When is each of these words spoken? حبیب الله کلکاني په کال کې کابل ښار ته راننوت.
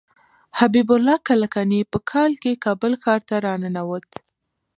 حبیب 0.59 0.87
الله 0.95 1.15
کلکاني 1.29 1.81
په 1.91 1.97
کال 2.11 2.31
کې 2.41 2.61
کابل 2.65 2.93
ښار 3.03 3.21
ته 3.29 3.35
راننوت. 3.45 4.07